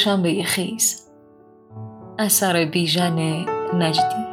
سهشنبه 0.00 0.42
خیز. 0.42 1.02
اثر 2.18 2.64
بیژن 2.64 3.44
نجدی. 3.74 4.26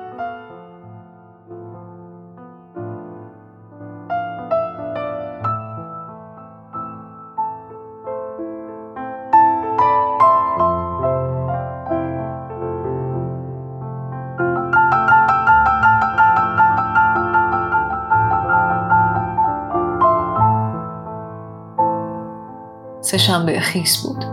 سهشنبه 23.02 23.60
خیس 23.60 24.04
بود. 24.04 24.27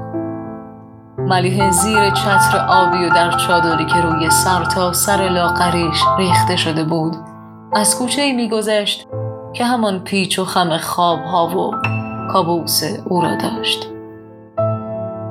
ملیه 1.29 1.71
زیر 1.71 2.11
چتر 2.11 2.67
آبی 2.69 3.05
و 3.05 3.09
در 3.09 3.31
چادری 3.31 3.87
که 3.87 4.01
روی 4.01 4.31
سر 4.31 4.65
تا 4.65 4.93
سر 4.93 5.29
لاغریش 5.29 6.05
ریخته 6.19 6.57
شده 6.57 6.85
بود. 6.85 7.17
از 7.73 7.99
کوچه 7.99 8.23
ای 8.23 8.33
میگذشت 8.33 9.07
که 9.53 9.65
همان 9.65 9.99
پیچ 9.99 10.39
و 10.39 10.45
خم 10.45 10.79
خواب 10.79 11.25
ها 11.25 11.47
و 11.47 11.75
کابوس 12.33 12.83
او 13.05 13.21
را 13.21 13.37
داشت. 13.37 13.89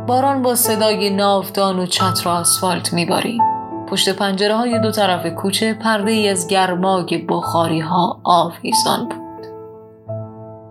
باران 0.07 0.41
با 0.41 0.55
صدای 0.55 1.09
ناودان 1.09 1.79
و 1.79 1.85
چتر 1.85 2.27
و 2.27 2.31
آسفالت 2.31 2.93
میبارید. 2.93 3.41
پشت 3.87 4.09
پنجره 4.09 4.55
های 4.55 4.79
دو 4.79 4.91
طرف 4.91 5.25
کوچه 5.25 5.73
پرده 5.73 6.11
ای 6.11 6.29
از 6.29 6.47
گرمای 6.47 7.25
بخاری 7.29 7.79
ها 7.79 8.19
آویزان 8.23 9.09
بود. 9.09 9.47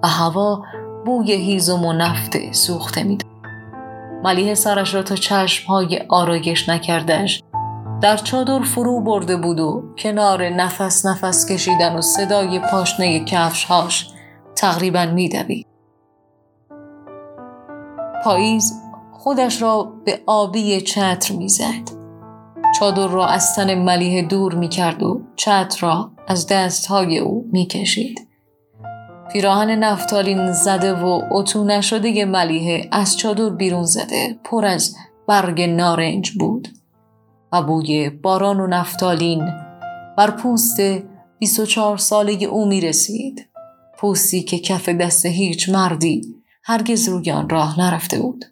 و 0.03 0.09
هوا 0.09 0.63
بوی 1.05 1.33
هیزم 1.33 1.85
و 1.85 1.93
نفت 1.93 2.53
سوخته 2.53 3.05
می‌داد. 3.05 3.32
ملیه 4.25 4.55
سرش 4.55 4.95
را 4.95 5.03
تا 5.03 5.17
چشمهای 5.17 6.03
آرایش 6.09 6.69
نکردش 6.69 7.43
در 8.01 8.17
چادر 8.17 8.61
فرو 8.61 9.01
برده 9.01 9.37
بود 9.37 9.61
و 9.61 9.95
کنار 9.99 10.49
نفس 10.49 11.07
نفس 11.07 11.47
کشیدن 11.47 11.97
و 11.97 12.01
صدای 12.01 12.59
پاشنه 12.59 13.25
کفشهاش 13.25 14.11
تقریبا 14.57 15.07
میدوید. 15.07 15.67
پاییز 18.25 18.73
خودش 19.13 19.63
را 19.63 19.93
به 20.05 20.21
آبی 20.27 20.81
چتر 20.81 21.35
می‌زد. 21.35 21.91
چادر 22.79 23.07
را 23.07 23.27
از 23.27 23.57
تن 23.57 23.75
ملیه 23.75 24.23
دور 24.23 24.55
می‌کرد 24.55 25.03
و 25.03 25.21
چتر 25.37 25.79
را 25.81 26.11
از 26.29 26.47
دستهای 26.47 27.19
او 27.19 27.49
می‌کشید. 27.53 28.32
پیراهن 29.33 29.71
نفتالین 29.71 30.53
زده 30.53 30.93
و 30.93 31.23
اتو 31.31 31.65
نشده 31.65 32.25
ملیه 32.25 32.89
از 32.93 33.17
چادر 33.17 33.49
بیرون 33.49 33.85
زده 33.85 34.39
پر 34.45 34.65
از 34.65 34.97
برگ 35.27 35.63
نارنج 35.63 36.31
بود. 36.31 36.69
و 37.53 37.63
بوی 37.63 38.11
باران 38.11 38.61
و 38.61 38.67
نفتالین 38.67 39.49
بر 40.19 40.31
پوست 40.31 40.81
24 41.39 41.97
ساله 41.97 42.45
او 42.45 42.67
می 42.67 42.81
رسید. 42.81 43.49
پوستی 43.99 44.43
که 44.43 44.59
کف 44.59 44.89
دست 44.89 45.27
هیچ 45.27 45.69
مردی 45.69 46.35
هرگز 46.65 47.09
روی 47.09 47.31
آن 47.31 47.49
راه 47.49 47.81
نرفته 47.81 48.19
بود. 48.19 48.45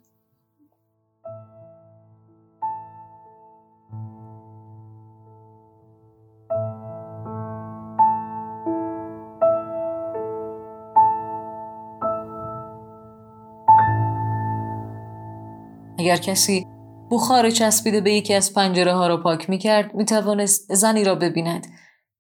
اگر 16.01 16.17
کسی 16.17 16.67
بخار 17.11 17.51
چسبیده 17.51 18.01
به 18.01 18.13
یکی 18.13 18.35
از 18.35 18.55
پنجره 18.55 18.93
ها 18.93 19.07
را 19.07 19.23
پاک 19.23 19.51
می 19.51 19.59
کرد 19.59 19.95
می 19.95 20.05
توانست 20.05 20.75
زنی 20.75 21.05
را 21.05 21.15
ببیند 21.15 21.67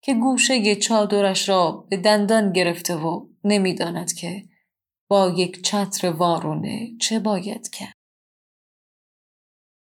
که 0.02 0.14
گوشه 0.14 0.76
چادرش 0.76 1.48
را 1.48 1.86
به 1.90 1.96
دندان 1.96 2.52
گرفته 2.52 2.96
و 2.96 3.26
نمی‌داند 3.44 4.12
که 4.12 4.44
با 5.08 5.28
یک 5.28 5.64
چتر 5.64 6.10
وارونه 6.10 6.90
چه 7.00 7.18
باید 7.18 7.70
کرد. 7.70 7.94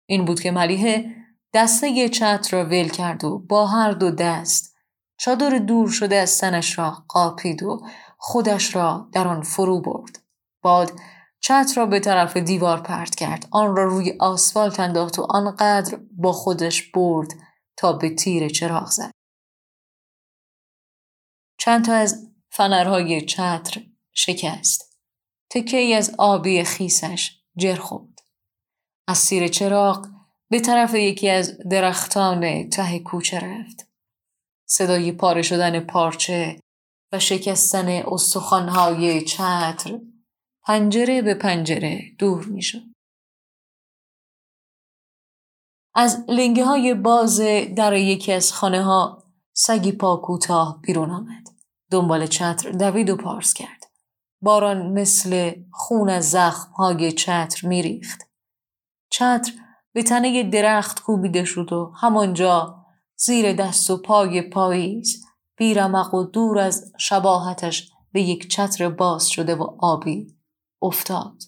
این 0.09 0.25
بود 0.25 0.39
که 0.39 0.51
ملیحه 0.51 1.15
دسته 1.53 2.09
چتر 2.09 2.57
را 2.57 2.65
ول 2.65 2.87
کرد 2.87 3.23
و 3.23 3.39
با 3.39 3.67
هر 3.67 3.91
دو 3.91 4.11
دست 4.11 4.75
چادر 5.17 5.49
دور 5.49 5.89
شده 5.89 6.15
از 6.15 6.29
سنش 6.29 6.79
را 6.79 7.03
قاپید 7.09 7.63
و 7.63 7.81
خودش 8.17 8.75
را 8.75 9.09
در 9.11 9.27
آن 9.27 9.41
فرو 9.41 9.81
برد. 9.81 10.19
باد 10.61 10.91
چتر 11.43 11.73
را 11.75 11.85
به 11.85 11.99
طرف 11.99 12.37
دیوار 12.37 12.81
پرت 12.81 13.15
کرد. 13.15 13.47
آن 13.51 13.75
را 13.75 13.85
روی 13.85 14.13
آسفالت 14.19 14.79
انداخت 14.79 15.19
و 15.19 15.27
آنقدر 15.29 15.99
با 16.11 16.31
خودش 16.31 16.91
برد 16.91 17.27
تا 17.77 17.93
به 17.93 18.09
تیر 18.09 18.49
چراغ 18.49 18.87
زد. 18.87 19.11
چند 21.59 21.85
تا 21.85 21.93
از 21.93 22.31
فنرهای 22.49 23.21
چتر 23.21 23.81
شکست. 24.13 24.99
تکه 25.49 25.95
از 25.97 26.15
آبی 26.17 26.63
خیسش 26.63 27.41
جر 27.57 27.75
خورد. 27.75 28.19
از 29.07 29.17
سیر 29.17 29.47
چراغ 29.47 30.07
به 30.49 30.59
طرف 30.59 30.93
یکی 30.93 31.29
از 31.29 31.57
درختان 31.71 32.69
ته 32.69 32.99
کوچه 32.99 33.39
رفت. 33.39 33.87
صدای 34.69 35.11
پاره 35.11 35.41
شدن 35.41 35.79
پارچه 35.79 36.59
و 37.11 37.19
شکستن 37.19 37.87
استخوانهای 37.87 39.21
چتر 39.21 39.99
پنجره 40.65 41.21
به 41.21 41.33
پنجره 41.33 42.01
دور 42.19 42.45
می 42.45 42.61
شد. 42.61 42.81
از 45.95 46.25
لنگه 46.27 46.65
های 46.65 46.93
باز 46.93 47.41
در 47.75 47.93
یکی 47.93 48.31
از 48.31 48.53
خانه 48.53 48.83
ها 48.83 49.23
سگی 49.53 49.91
پا 49.91 50.17
کوتاه 50.17 50.81
بیرون 50.81 51.09
آمد. 51.09 51.47
دنبال 51.91 52.27
چتر 52.27 52.71
دوید 52.71 53.09
و 53.09 53.17
پارس 53.17 53.53
کرد. 53.53 53.83
باران 54.41 54.99
مثل 54.99 55.53
خون 55.71 56.09
از 56.09 56.29
زخم 56.29 56.71
های 56.71 57.11
چتر 57.11 57.67
می 57.67 57.81
ریخت. 57.81 58.21
چتر 59.11 59.51
به 59.93 60.03
تنه 60.03 60.43
درخت 60.43 61.01
کوبیده 61.01 61.45
شد 61.45 61.73
و 61.73 61.91
همانجا 61.95 62.85
زیر 63.15 63.53
دست 63.53 63.89
و 63.89 63.97
پای 63.97 64.41
پاییز 64.41 65.25
بیرمق 65.57 66.13
و 66.13 66.23
دور 66.23 66.59
از 66.59 66.93
شباهتش 66.99 67.91
به 68.11 68.21
یک 68.21 68.51
چتر 68.51 68.89
باز 68.89 69.27
شده 69.27 69.55
و 69.55 69.63
آبی 69.79 70.32
افتاد. 70.83 71.43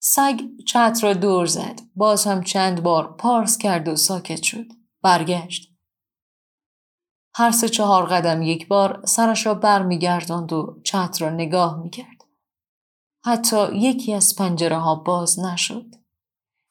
سگ 0.00 0.40
چت 0.66 0.98
را 1.02 1.12
دور 1.12 1.46
زد. 1.46 1.80
باز 1.96 2.24
هم 2.24 2.42
چند 2.42 2.82
بار 2.82 3.16
پارس 3.16 3.58
کرد 3.58 3.88
و 3.88 3.96
ساکت 3.96 4.42
شد. 4.42 4.66
برگشت. 5.02 5.74
هر 7.34 7.50
سه 7.50 7.68
چهار 7.68 8.06
قدم 8.06 8.42
یک 8.42 8.68
بار 8.68 9.02
سرش 9.06 9.46
را 9.46 9.54
بر 9.54 9.82
می 9.82 9.98
گرداند 9.98 10.52
و 10.52 10.80
چت 10.84 11.22
را 11.22 11.30
نگاه 11.30 11.82
می 11.82 11.90
کرد. 11.90 12.24
حتی 13.24 13.76
یکی 13.76 14.14
از 14.14 14.36
پنجره 14.36 14.78
ها 14.78 14.94
باز 14.94 15.38
نشد. 15.38 15.86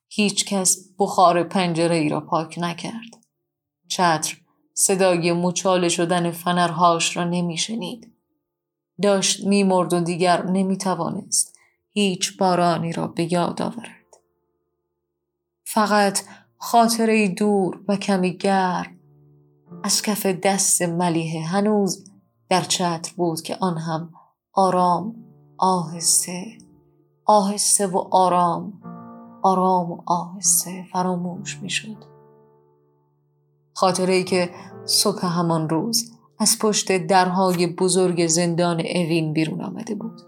هیچ 0.10 0.46
کس 0.46 0.78
بخار 1.00 1.44
پنجره 1.44 1.96
ای 1.96 2.10
را 2.10 2.22
پاک 2.22 2.56
نکرد. 2.58 3.26
چتر 3.88 4.38
صدای 4.74 5.32
مچاله 5.32 5.90
شدن 5.90 6.32
فنرهاش 6.32 7.18
را 7.18 7.24
نمی 7.24 7.58
شنید. 7.58 8.13
داشت 9.02 9.46
میمرد 9.46 9.94
و 9.94 10.00
دیگر 10.00 10.46
نمی‌توانست 10.46 11.56
هیچ 11.90 12.38
بارانی 12.38 12.94
را 12.94 13.08
به 13.08 13.34
یاد 13.34 13.62
آورد. 13.62 14.18
فقط 15.66 16.20
خاطره 16.58 17.28
دور 17.28 17.84
و 17.88 17.96
کمی 17.96 18.38
گرم 18.38 19.00
از 19.84 20.02
کف 20.02 20.26
دست 20.26 20.82
ملیه 20.82 21.48
هنوز 21.48 22.12
در 22.50 22.62
چتر 22.62 23.14
بود 23.18 23.42
که 23.42 23.58
آن 23.62 23.78
هم 23.78 24.14
آرام 24.54 25.16
آهسته 25.58 26.58
آهسته 27.26 27.88
و 27.88 27.98
آرام 28.12 28.82
آرام 29.44 29.92
و 29.92 30.04
آهسته 30.06 30.86
فراموش 30.92 31.60
می‌شد. 31.62 31.98
خاطره 33.74 34.14
ای 34.14 34.24
که 34.24 34.50
صبح 34.86 35.26
همان 35.26 35.70
روز 35.70 36.12
از 36.44 36.60
پشت 36.60 36.98
درهای 36.98 37.68
بزرگ 37.68 38.28
زندان 38.28 38.80
اوین 38.80 39.34
بیرون 39.34 39.62
آمده 39.62 39.96
بود. 39.96 40.22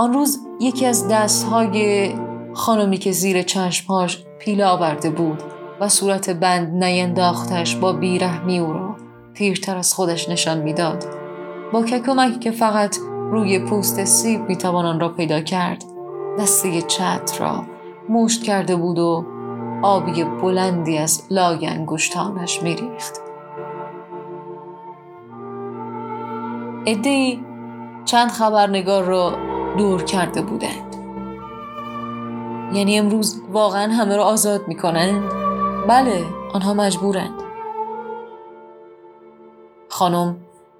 آن 0.00 0.12
روز 0.12 0.40
یکی 0.60 0.86
از 0.86 1.08
دستهای 1.08 2.12
خانمی 2.54 2.98
که 2.98 3.12
زیر 3.12 3.42
چشمهاش 3.42 4.24
پیله 4.38 4.66
آورده 4.66 5.10
بود 5.10 5.42
و 5.80 5.88
صورت 5.88 6.30
بند 6.30 6.84
نینداختش 6.84 7.76
با 7.76 7.92
بیرحمی 7.92 8.58
او 8.58 8.72
را 8.72 8.96
پیرتر 9.34 9.76
از 9.76 9.94
خودش 9.94 10.28
نشان 10.28 10.58
می‌داد. 10.58 11.04
با 11.72 11.82
ککمکی 11.82 12.38
که 12.38 12.50
فقط 12.50 12.96
روی 13.30 13.58
پوست 13.58 14.04
سیب 14.04 14.48
می‌توان 14.48 14.86
آن 14.86 15.00
را 15.00 15.08
پیدا 15.08 15.40
کرد 15.40 15.84
دسته 16.38 16.82
چتر 16.82 17.44
را 17.44 17.64
مشت 18.08 18.42
کرده 18.42 18.76
بود 18.76 18.98
و 18.98 19.24
آبی 19.82 20.24
بلندی 20.24 20.98
از 20.98 21.22
لای 21.30 21.66
انگشتانش 21.66 22.62
میریخت. 22.62 23.20
ادهی 26.86 27.44
چند 28.04 28.30
خبرنگار 28.30 29.04
را 29.04 29.57
دور 29.78 30.02
کرده 30.02 30.42
بودند. 30.42 30.94
یعنی 32.72 32.98
امروز 32.98 33.40
واقعا 33.52 33.92
همه 33.92 34.16
را 34.16 34.24
آزاد 34.24 34.68
می‌کنند؟ 34.68 35.22
بله 35.88 36.24
آنها 36.52 36.74
مجبورند. 36.74 37.42
خانم 39.88 40.36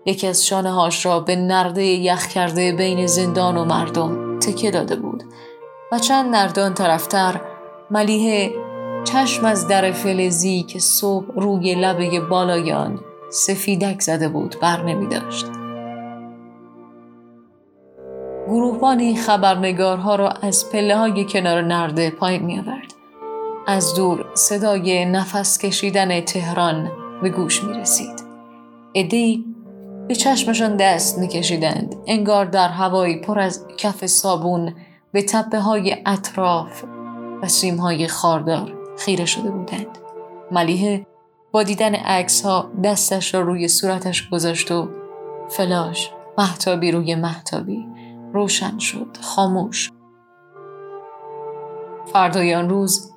یکی 0.07 0.27
از 0.27 0.47
شانه 0.47 0.71
هاش 0.71 1.07
را 1.07 1.21
به 1.21 1.37
نرده 1.37 1.85
یخ 1.85 2.27
کرده 2.27 2.73
بین 2.73 3.07
زندان 3.07 3.57
و 3.57 3.65
مردم 3.65 4.39
تکه 4.39 4.71
داده 4.71 4.97
بود 4.97 5.25
و 5.93 5.99
چند 5.99 6.35
نردان 6.35 6.75
طرفتر 6.75 7.41
ملیه 7.91 8.53
چشم 9.05 9.45
از 9.45 9.69
در 9.69 9.93
فلزی 9.93 10.63
که 10.63 10.79
صبح 10.79 11.27
روی 11.37 11.75
لبه 11.75 12.21
بالایان 12.21 13.01
سفیدک 13.31 14.01
زده 14.01 14.29
بود 14.29 14.57
بر 14.61 14.83
نمی 14.83 15.07
داشت. 15.07 15.47
گروهبانی 18.49 19.17
خبرنگارها 19.17 20.15
را 20.15 20.29
از 20.29 20.71
پله 20.73 20.97
های 20.97 21.25
کنار 21.25 21.63
نرده 21.63 22.11
پایین 22.11 22.43
می 22.43 22.59
آورد. 22.59 22.95
از 23.67 23.95
دور 23.95 24.27
صدای 24.35 25.05
نفس 25.05 25.59
کشیدن 25.59 26.21
تهران 26.21 26.91
به 27.23 27.29
گوش 27.29 27.65
می 27.65 27.75
رسید. 27.75 28.23
ادی 28.95 29.45
به 30.09 30.15
چشمشان 30.15 30.77
دست 30.77 31.19
میکشیدند 31.19 31.95
انگار 32.07 32.45
در 32.45 32.69
هوایی 32.69 33.21
پر 33.21 33.39
از 33.39 33.67
کف 33.79 34.07
صابون 34.07 34.75
به 35.13 35.23
تپه 35.23 35.59
های 35.59 35.97
اطراف 36.07 36.85
و 37.43 37.49
سیم 37.49 37.77
های 37.77 38.09
خاردار 38.09 38.73
خیره 38.99 39.25
شده 39.25 39.51
بودند 39.51 39.99
ملیه 40.51 41.07
با 41.53 41.63
دیدن 41.63 41.95
عکس 41.95 42.43
ها 42.43 42.71
دستش 42.85 43.35
را 43.35 43.41
روی 43.41 43.69
صورتش 43.69 44.29
گذاشت 44.29 44.71
و 44.71 44.89
فلاش 45.49 46.11
محتابی 46.39 46.91
روی 46.91 47.15
محتابی 47.15 47.87
روشن 48.33 48.79
شد 48.79 49.17
خاموش 49.21 49.91
فردای 52.13 52.55
آن 52.55 52.69
روز 52.69 53.13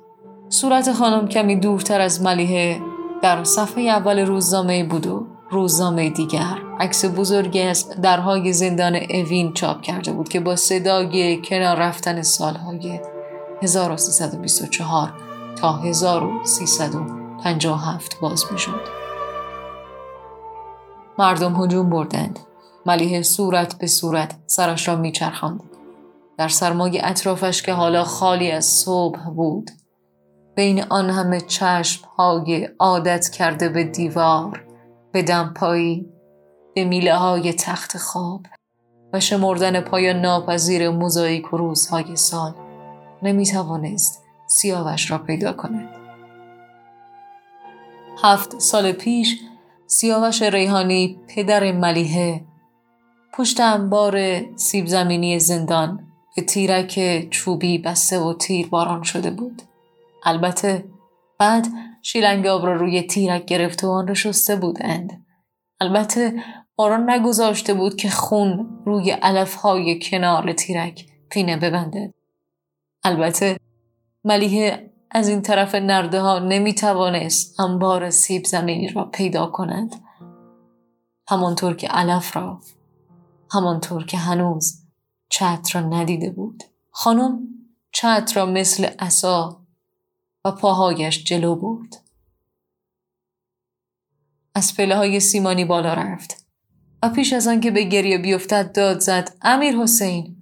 صورت 0.48 0.92
خانم 0.92 1.28
کمی 1.28 1.56
دورتر 1.56 2.00
از 2.00 2.22
ملیه 2.22 2.80
در 3.22 3.44
صفحه 3.44 3.84
اول 3.84 4.18
روزنامه 4.18 4.84
بود 4.84 5.06
و 5.06 5.26
روزنامه 5.50 6.10
دیگر 6.10 6.58
عکس 6.80 7.04
بزرگی 7.04 7.60
از 7.60 7.88
درهای 7.88 8.52
زندان 8.52 8.96
اوین 9.10 9.52
چاپ 9.52 9.80
کرده 9.80 10.12
بود 10.12 10.28
که 10.28 10.40
با 10.40 10.56
صدای 10.56 11.42
کنار 11.42 11.76
رفتن 11.76 12.22
سالهای 12.22 13.00
1324 13.62 15.12
تا 15.56 15.72
1357 15.72 18.20
باز 18.20 18.44
می 18.52 18.58
شد. 18.58 19.02
مردم 21.18 21.64
هجوم 21.64 21.90
بردند. 21.90 22.38
ملیه 22.86 23.22
صورت 23.22 23.78
به 23.78 23.86
صورت 23.86 24.34
سرش 24.46 24.88
را 24.88 24.96
میچرخاند. 24.96 25.62
در 26.38 26.48
سرمای 26.48 27.00
اطرافش 27.00 27.62
که 27.62 27.72
حالا 27.72 28.04
خالی 28.04 28.50
از 28.50 28.64
صبح 28.64 29.30
بود 29.30 29.70
بین 30.56 30.82
آن 30.82 31.10
همه 31.10 31.40
چشم 31.40 32.04
های 32.16 32.68
عادت 32.78 33.28
کرده 33.28 33.68
به 33.68 33.84
دیوار 33.84 34.64
به 35.12 35.22
دمپایی 35.22 36.06
به 36.74 36.84
میله 36.84 37.14
های 37.14 37.52
تخت 37.52 37.98
خواب 37.98 38.46
و 39.12 39.20
شمردن 39.20 39.80
پای 39.80 40.14
ناپذیر 40.14 40.90
موزاییک 40.90 41.52
و 41.52 41.56
روزهای 41.56 42.16
سال 42.16 42.54
نمی 43.22 43.46
توانست 43.46 44.22
سیاوش 44.46 45.10
را 45.10 45.18
پیدا 45.18 45.52
کند. 45.52 45.88
هفت 48.22 48.58
سال 48.58 48.92
پیش 48.92 49.40
سیاوش 49.86 50.42
ریحانی 50.42 51.20
پدر 51.28 51.72
ملیحه 51.72 52.44
پشت 53.32 53.60
انبار 53.60 54.42
سیب 54.56 54.86
زمینی 54.86 55.38
زندان 55.38 56.06
به 56.36 56.42
تیرک 56.42 57.26
چوبی 57.30 57.78
بسته 57.78 58.18
و 58.18 58.34
تیر 58.34 58.68
باران 58.68 59.02
شده 59.02 59.30
بود. 59.30 59.62
البته 60.24 60.84
بعد 61.38 61.66
شیلنگ 62.02 62.46
آب 62.46 62.66
را 62.66 62.76
روی 62.76 63.02
تیرک 63.02 63.44
گرفته 63.44 63.86
و 63.86 63.90
آن 63.90 64.08
را 64.08 64.14
شسته 64.14 64.56
بودند. 64.56 65.26
البته 65.80 66.34
باران 66.76 67.10
نگذاشته 67.10 67.74
بود 67.74 67.96
که 67.96 68.10
خون 68.10 68.82
روی 68.86 69.10
علفهای 69.10 70.00
کنار 70.02 70.52
تیرک 70.52 71.06
پینه 71.30 71.56
ببنده. 71.56 72.14
البته 73.04 73.56
ملیه 74.24 74.90
از 75.10 75.28
این 75.28 75.42
طرف 75.42 75.74
نرده 75.74 76.20
ها 76.20 76.38
نمی 76.38 76.74
انبار 77.58 78.10
سیب 78.10 78.44
زمینی 78.44 78.88
را 78.88 79.04
پیدا 79.04 79.46
کنند. 79.46 79.94
همانطور 81.28 81.76
که 81.76 81.88
علف 81.88 82.36
را 82.36 82.60
همانطور 83.52 84.04
که 84.04 84.16
هنوز 84.16 84.82
چتر 85.28 85.80
را 85.80 85.88
ندیده 85.88 86.30
بود. 86.30 86.64
خانم 86.90 87.48
چتر 87.92 88.34
را 88.36 88.46
مثل 88.46 88.84
عصا 88.84 89.66
و 90.44 90.50
پاهایش 90.50 91.24
جلو 91.24 91.56
برد. 91.56 92.02
از 94.54 94.76
پله 94.76 94.96
های 94.96 95.20
سیمانی 95.20 95.64
بالا 95.64 95.94
رفت 95.94 96.46
و 97.02 97.08
پیش 97.08 97.32
از 97.32 97.48
آنکه 97.48 97.70
به 97.70 97.84
گریه 97.84 98.18
بیفتد 98.18 98.72
داد 98.72 99.00
زد 99.00 99.36
امیر 99.42 99.76
حسین 99.76 100.36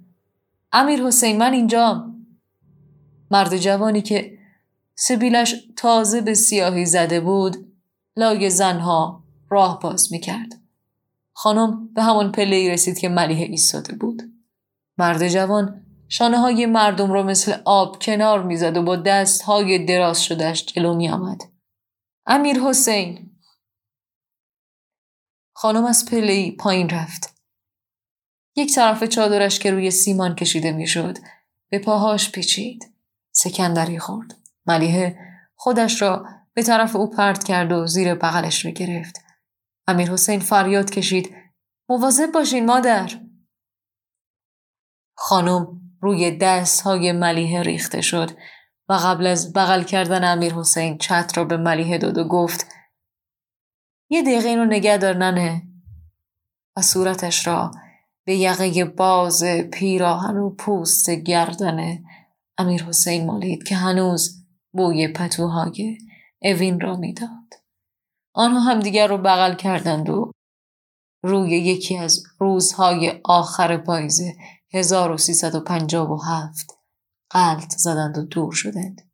امیر 0.71 1.03
حسین 1.03 1.37
من 1.37 1.53
اینجام 1.53 2.25
مرد 3.31 3.57
جوانی 3.57 4.01
که 4.01 4.37
سبیلش 4.95 5.55
تازه 5.75 6.21
به 6.21 6.33
سیاهی 6.33 6.85
زده 6.85 7.19
بود 7.19 7.73
لای 8.17 8.49
زنها 8.49 9.23
راه 9.49 9.79
باز 9.79 10.11
می 10.11 10.19
کرد. 10.19 10.60
خانم 11.33 11.93
به 11.93 12.03
همون 12.03 12.31
پله 12.31 12.73
رسید 12.73 12.99
که 12.99 13.09
ملیه 13.09 13.45
ایستاده 13.45 13.95
بود. 13.95 14.21
مرد 14.97 15.27
جوان 15.27 15.85
شانه 16.09 16.37
های 16.37 16.65
مردم 16.65 17.11
را 17.11 17.23
مثل 17.23 17.61
آب 17.65 18.01
کنار 18.01 18.43
می‌زد 18.43 18.77
و 18.77 18.83
با 18.83 18.95
دست 18.95 19.41
های 19.41 19.85
دراز 19.85 20.23
شدهش 20.23 20.65
جلو 20.65 20.95
می 20.95 21.09
آمد. 21.09 21.41
امیر 22.25 22.59
حسین 22.59 23.31
خانم 25.53 25.85
از 25.85 26.05
پله 26.05 26.51
پایین 26.51 26.89
رفت. 26.89 27.35
یک 28.55 28.75
طرف 28.75 29.03
چادرش 29.03 29.59
که 29.59 29.71
روی 29.71 29.91
سیمان 29.91 30.35
کشیده 30.35 30.71
می‌شد 30.71 31.17
به 31.69 31.79
پاهاش 31.79 32.31
پیچید. 32.31 32.93
سکندری 33.31 33.99
خورد. 33.99 34.35
ملیه 34.65 35.17
خودش 35.55 36.01
را 36.01 36.25
به 36.53 36.63
طرف 36.63 36.95
او 36.95 37.09
پرت 37.09 37.43
کرد 37.43 37.71
و 37.71 37.87
زیر 37.87 38.15
بغلش 38.15 38.65
رو 38.65 38.71
گرفت. 38.71 39.15
امیر 39.91 40.11
حسین 40.11 40.39
فریاد 40.39 40.89
کشید 40.89 41.35
مواظب 41.89 42.31
باشین 42.33 42.65
مادر. 42.65 43.09
خانم 45.17 45.81
روی 46.01 46.37
دست 46.37 46.81
های 46.81 47.11
ملیه 47.11 47.61
ریخته 47.61 48.01
شد 48.01 48.31
و 48.89 48.93
قبل 48.93 49.27
از 49.27 49.53
بغل 49.53 49.83
کردن 49.83 50.23
امیر 50.23 50.53
حسین 50.53 50.97
چت 50.97 51.37
را 51.37 51.45
به 51.45 51.57
ملیه 51.57 51.97
داد 51.97 52.17
و 52.17 52.23
گفت 52.23 52.67
یه 54.09 54.21
دقیقه 54.21 54.49
اینو 54.49 54.65
نگه 54.65 54.97
دار 54.97 55.17
ننه 55.17 55.61
و 56.77 56.81
صورتش 56.81 57.47
را 57.47 57.71
به 58.25 58.35
یقه 58.35 58.85
باز 58.85 59.43
پیراهن 59.73 60.37
و 60.37 60.49
پوست 60.49 61.09
گردن 61.09 62.03
امیر 62.57 62.83
حسین 62.83 63.25
مالید 63.25 63.63
که 63.63 63.75
هنوز 63.75 64.45
بوی 64.73 65.07
پتوهای 65.07 65.97
اوین 66.41 66.79
را 66.79 66.95
می‌داد. 66.95 67.60
آنها 68.33 68.59
هم 68.59 68.79
دیگر 68.79 69.07
رو 69.07 69.17
بغل 69.17 69.55
کردند 69.55 70.09
و 70.09 70.31
روی 71.23 71.49
یکی 71.49 71.97
از 71.97 72.23
روزهای 72.39 73.21
آخر 73.25 73.77
پاییز 73.77 74.21
1357 74.73 76.77
قلط 77.29 77.75
زدند 77.77 78.17
و 78.17 78.25
دور 78.25 78.53
شدند. 78.53 79.11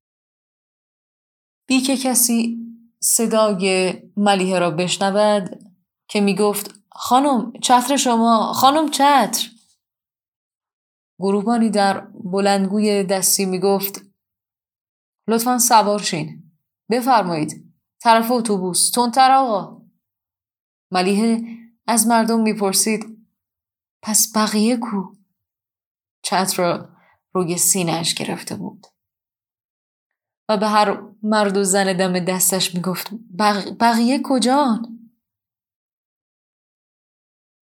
بی 1.67 1.81
که 1.81 1.97
کسی 1.97 2.57
صدای 2.99 3.93
ملیه 4.17 4.59
را 4.59 4.71
بشنود 4.71 5.63
که 6.09 6.21
می 6.21 6.35
گفت 6.35 6.73
خانم 6.91 7.51
چتر 7.61 7.97
شما 7.97 8.53
خانم 8.53 8.91
چتر. 8.91 9.49
گروهبانی 11.19 11.69
در 11.69 12.07
بلندگوی 12.23 13.03
دستی 13.03 13.45
می 13.45 13.59
گفت 13.59 14.01
لطفا 15.27 15.59
سوار 15.59 16.01
شین. 16.01 16.51
بفرمایید. 16.89 17.66
طرف 18.07 18.31
اتوبوس 18.31 18.91
تندتر 18.91 19.31
آقا 19.31 19.81
ملیه 20.91 21.41
از 21.87 22.07
مردم 22.07 22.41
می‌پرسید 22.41 23.27
پس 24.03 24.37
بقیه 24.37 24.77
کو 24.77 25.15
چتر 26.23 26.63
را 26.63 26.89
روی 27.33 27.57
سینهش 27.57 28.13
گرفته 28.13 28.55
بود 28.55 28.87
و 30.49 30.57
به 30.57 30.67
هر 30.67 31.01
مرد 31.23 31.57
و 31.57 31.63
زن 31.63 31.97
دم 31.97 32.19
دستش 32.25 32.75
می‌گفت 32.75 33.09
بق... 33.39 33.77
بقیه 33.79 34.21
کجان؟ 34.23 35.09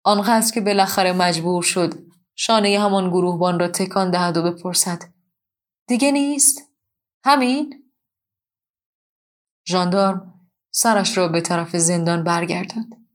آنقدر 0.04 0.52
که 0.54 0.60
بالاخره 0.60 1.12
مجبور 1.12 1.62
شد 1.62 1.94
شانه 2.34 2.78
همان 2.80 3.10
گروهبان 3.10 3.60
را 3.60 3.68
تکان 3.68 4.10
دهد 4.10 4.36
و 4.36 4.42
بپرسد 4.42 5.02
دیگه 5.88 6.10
نیست؟ 6.10 6.62
همین؟ 7.24 7.81
ژاندارم 9.69 10.49
سرش 10.71 11.19
را 11.19 11.28
به 11.28 11.40
طرف 11.40 11.76
زندان 11.76 12.25
برگرداند. 12.25 13.09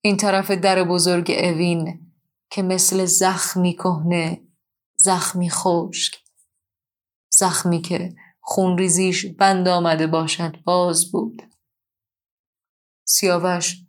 این 0.00 0.16
طرف 0.16 0.50
در 0.50 0.84
بزرگ 0.84 1.30
اوین 1.30 2.12
که 2.50 2.62
مثل 2.62 3.04
زخمی 3.04 3.72
کهنه 3.72 4.40
زخمی 4.96 5.50
خشک 5.50 6.24
زخمی 7.32 7.80
که 7.82 8.14
خونریزیش 8.40 9.26
بند 9.26 9.68
آمده 9.68 10.06
باشد 10.06 10.62
باز 10.64 11.12
بود 11.12 11.42
سیاوش 13.06 13.84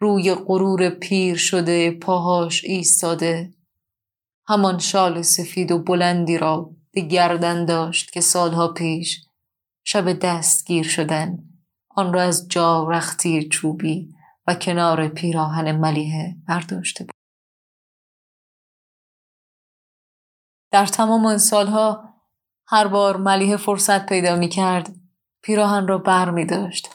روی 0.00 0.34
غرور 0.34 0.90
پیر 0.90 1.36
شده 1.36 1.90
پاهاش 1.90 2.64
ایستاده 2.64 3.54
همان 4.46 4.78
شال 4.78 5.22
سفید 5.22 5.72
و 5.72 5.78
بلندی 5.78 6.38
را 6.38 6.70
به 6.92 7.00
گردن 7.00 7.64
داشت 7.64 8.10
که 8.10 8.20
سالها 8.20 8.68
پیش 8.68 9.26
شب 9.84 10.12
دستگیر 10.12 10.88
شدن 10.88 11.38
آن 11.90 12.12
را 12.12 12.22
از 12.22 12.48
جا 12.48 12.88
رختی 12.88 13.48
چوبی 13.48 14.14
و 14.46 14.54
کنار 14.54 15.08
پیراهن 15.08 15.72
ملیه 15.72 16.36
برداشته 16.48 17.04
بود. 17.04 17.14
در 20.72 20.86
تمام 20.86 21.26
آن 21.26 21.38
سالها 21.38 22.14
هر 22.66 22.88
بار 22.88 23.16
ملیه 23.16 23.56
فرصت 23.56 24.06
پیدا 24.06 24.36
می 24.36 24.48
کرد 24.48 24.96
پیراهن 25.42 25.86
را 25.86 25.98
بر 25.98 26.30
می 26.30 26.46
داشت. 26.46 26.88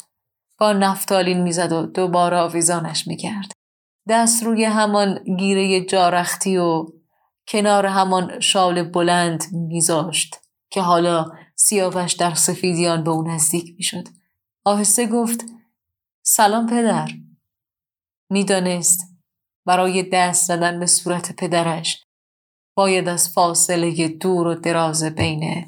با 0.60 0.74
نفتالین 0.74 1.42
می‌زد 1.42 1.72
و 1.72 1.86
دوباره 1.86 2.38
آویزانش 2.38 3.08
می 3.08 3.18
کرد. 3.18 3.52
دست 4.10 4.44
روی 4.44 4.64
همان 4.64 5.36
گیره 5.38 5.86
جارختی 5.86 6.58
و 6.58 6.86
کنار 7.48 7.86
همان 7.86 8.40
شال 8.40 8.84
بلند 8.84 9.44
میذاشت 9.52 10.42
که 10.70 10.82
حالا 10.82 11.32
سیاوش 11.56 12.14
در 12.14 12.34
سفیدیان 12.34 13.04
به 13.04 13.12
او 13.12 13.28
نزدیک 13.28 13.76
می‌شد. 13.78 14.08
آهسته 14.64 15.08
گفت 15.08 15.46
سلام 16.24 16.68
پدر. 16.68 17.12
می‌دانست 18.30 19.16
برای 19.66 20.04
دست 20.04 20.48
زدن 20.48 20.80
به 20.80 20.86
صورت 20.86 21.36
پدرش 21.36 22.06
باید 22.76 23.08
از 23.08 23.30
فاصله 23.30 24.08
دور 24.08 24.48
و 24.48 24.56
دراز 24.56 25.04
بین 25.04 25.66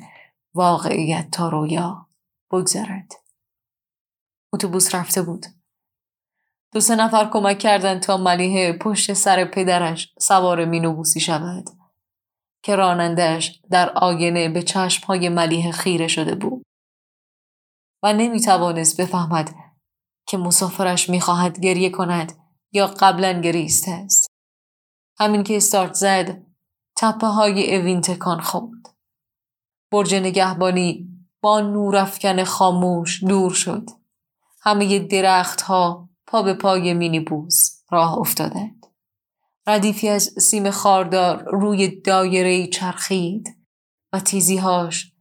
واقعیت 0.53 1.31
تا 1.31 1.49
رویا 1.49 2.07
بگذرد. 2.51 3.13
اتوبوس 4.53 4.95
رفته 4.95 5.21
بود. 5.21 5.45
دو 6.73 6.79
سه 6.79 6.95
نفر 6.95 7.29
کمک 7.29 7.59
کردند 7.59 8.01
تا 8.01 8.17
ملیه 8.17 8.73
پشت 8.73 9.13
سر 9.13 9.45
پدرش 9.45 10.13
سوار 10.19 10.65
مینوبوسی 10.65 11.19
شود. 11.19 11.69
که 12.67 12.75
رانندهش 12.75 13.61
در 13.71 13.89
آینه 13.89 14.49
به 14.49 14.61
چشمهای 14.61 15.29
ملیه 15.29 15.71
خیره 15.71 16.07
شده 16.07 16.35
بود 16.35 16.65
و 18.03 18.13
نمی 18.13 18.41
توانست 18.41 19.01
بفهمد 19.01 19.55
که 20.27 20.37
مسافرش 20.37 21.09
می‌خواهد 21.09 21.59
گریه 21.59 21.89
کند 21.89 22.31
یا 22.71 22.87
قبلا 22.87 23.41
گریسته 23.41 23.91
است. 23.91 24.27
همین 25.19 25.43
که 25.43 25.57
استارت 25.57 25.93
زد 25.93 26.43
تپه 26.97 27.27
های 27.27 27.75
اوین 27.75 28.01
تکان 28.01 28.41
خورد. 28.41 28.95
برج 29.91 30.15
نگهبانی 30.15 31.09
با 31.41 31.59
نورافکن 31.59 32.43
خاموش 32.43 33.23
دور 33.23 33.53
شد. 33.53 33.89
همه 34.61 34.99
درخت 34.99 35.61
ها 35.61 36.09
پا 36.27 36.41
به 36.41 36.53
پای 36.53 36.93
مینیبوس 36.93 37.83
راه 37.91 38.17
افتادند. 38.17 38.76
ردیفی 39.67 40.09
از 40.09 40.23
سیم 40.23 40.71
خاردار 40.71 41.43
روی 41.43 42.01
دایره 42.01 42.67
چرخید 42.67 43.57
و 44.13 44.19
تیزیهاش 44.19 45.11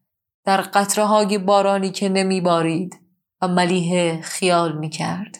در 0.45 0.61
قطره 0.61 1.05
های 1.05 1.39
بارانی 1.39 1.91
که 1.91 2.09
نمی 2.09 2.41
بارید 2.41 3.01
و 3.43 3.49
ملیه 3.49 4.21
خیال 4.23 4.79
می 4.79 4.91
کرد 4.91 5.39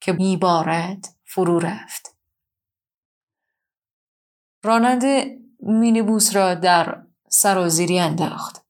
که 0.00 0.12
می 0.12 0.36
بارد 0.36 1.08
فرو 1.24 1.58
رفت. 1.58 2.16
راننده 4.64 5.38
مینیبوس 5.60 6.36
را 6.36 6.54
در 6.54 7.02
سرازیری 7.28 7.98
انداخت. 7.98 8.64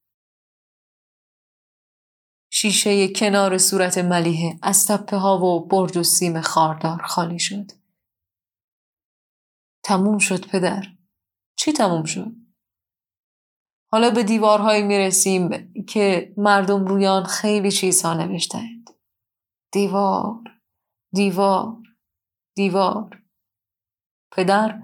شیشه 2.50 3.08
کنار 3.08 3.58
صورت 3.58 3.98
ملیه 3.98 4.58
از 4.62 4.86
تپه 4.86 5.16
ها 5.16 5.38
و 5.38 5.66
برج 5.66 5.96
و 5.96 6.02
سیم 6.02 6.40
خاردار 6.40 7.02
خالی 7.02 7.38
شد. 7.38 7.77
تموم 9.88 10.18
شد 10.18 10.46
پدر. 10.46 10.84
چی 11.56 11.72
تموم 11.72 12.04
شد؟ 12.04 12.32
حالا 13.92 14.10
به 14.10 14.22
دیوارهایی 14.22 14.82
می 14.82 14.98
رسیم 14.98 15.72
که 15.88 16.34
مردم 16.36 16.84
روی 16.84 17.06
آن 17.06 17.24
خیلی 17.24 17.70
چیزها 17.70 18.14
نوشتند. 18.14 18.90
دیوار، 19.72 20.34
دیوار، 21.14 21.82
دیوار. 22.56 23.22
پدر 24.32 24.82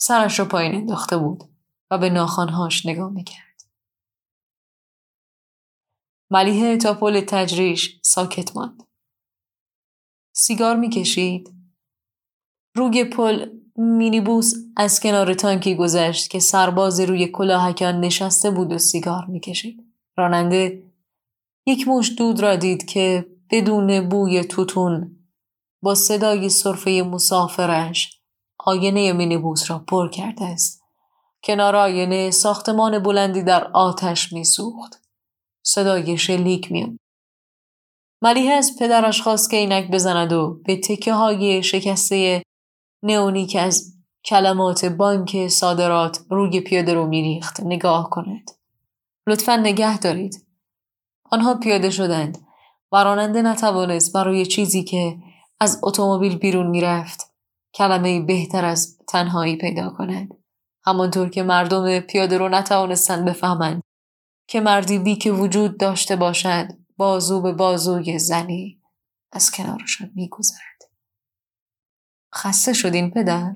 سرش 0.00 0.38
را 0.38 0.44
پایین 0.44 0.74
انداخته 0.74 1.16
بود 1.16 1.44
و 1.90 1.98
به 1.98 2.10
ناخانهاش 2.10 2.86
نگاه 2.86 3.10
می‌کرد. 3.10 3.62
ملیه 6.30 6.76
تا 6.76 6.94
پل 6.94 7.20
تجریش 7.20 8.00
ساکت 8.02 8.56
ماند. 8.56 8.82
سیگار 10.32 10.76
می‌کشید. 10.76 11.57
روی 12.78 13.04
پل 13.04 13.46
مینیبوس 13.76 14.54
از 14.76 15.00
کنار 15.00 15.34
تانکی 15.34 15.74
گذشت 15.74 16.30
که 16.30 16.38
سرباز 16.38 17.00
روی 17.00 17.26
کلاهکان 17.26 18.00
نشسته 18.00 18.50
بود 18.50 18.72
و 18.72 18.78
سیگار 18.78 19.24
می‌کشید. 19.24 19.84
راننده 20.16 20.82
یک 21.66 21.88
مش 21.88 22.12
دود 22.18 22.40
را 22.40 22.56
دید 22.56 22.86
که 22.86 23.26
بدون 23.50 24.08
بوی 24.08 24.44
توتون 24.44 25.16
با 25.82 25.94
صدای 25.94 26.48
صرفه 26.48 26.90
مسافرش 26.90 28.20
آینه 28.58 29.12
مینیبوس 29.12 29.70
را 29.70 29.78
پر 29.78 30.08
کرده 30.08 30.44
است. 30.44 30.82
کنار 31.44 31.76
آینه 31.76 32.30
ساختمان 32.30 32.98
بلندی 32.98 33.42
در 33.42 33.64
آتش 33.64 34.32
میسوخت. 34.32 35.02
صدای 35.62 36.18
شلیک 36.18 36.72
میاد. 36.72 36.90
ملیه 38.22 38.52
از 38.52 38.76
پدرش 38.78 39.22
خواست 39.22 39.50
که 39.50 39.56
اینک 39.56 39.90
بزند 39.90 40.32
و 40.32 40.60
به 40.64 40.76
تکه 40.76 41.12
های 41.12 41.62
شکسته 41.62 42.42
نئونی 43.02 43.46
که 43.46 43.60
از 43.60 43.94
کلمات 44.24 44.84
بانک 44.84 45.48
صادرات 45.48 46.20
روی 46.30 46.60
پیاده 46.60 46.94
رو 46.94 47.06
میریخت 47.06 47.60
نگاه 47.60 48.10
کند. 48.10 48.50
لطفا 49.26 49.56
نگه 49.56 49.98
دارید. 49.98 50.46
آنها 51.30 51.54
پیاده 51.54 51.90
شدند 51.90 52.38
و 52.92 53.04
راننده 53.04 53.42
نتوانست 53.42 54.12
برای 54.12 54.46
چیزی 54.46 54.84
که 54.84 55.16
از 55.60 55.80
اتومبیل 55.82 56.38
بیرون 56.38 56.66
می‌رفت 56.66 57.34
کلمه 57.74 58.20
بهتر 58.20 58.64
از 58.64 58.98
تنهایی 59.08 59.56
پیدا 59.56 59.90
کند. 59.90 60.34
همانطور 60.84 61.28
که 61.28 61.42
مردم 61.42 62.00
پیاده 62.00 62.38
رو 62.38 62.48
نتوانستند 62.48 63.24
بفهمند 63.24 63.82
که 64.48 64.60
مردی 64.60 64.98
بی 64.98 65.16
که 65.16 65.32
وجود 65.32 65.78
داشته 65.78 66.16
باشد 66.16 66.68
بازو 66.96 67.40
به 67.40 67.52
بازوی 67.52 68.18
زنی 68.18 68.80
از 69.32 69.50
کنارشان 69.50 70.10
میگذرد. 70.14 70.77
خسته 72.38 72.72
شدین 72.72 73.10
پدر؟ 73.10 73.54